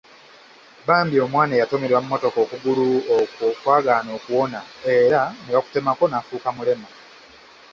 [0.87, 4.59] Bambi omwana eyatomerwa mmotoka okugulu okwo kwagaana okuwona
[4.97, 6.89] era ne bakutemako nafuuka mulema.